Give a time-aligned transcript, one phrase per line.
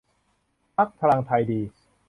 [0.75, 1.61] พรรคพลังไทยดี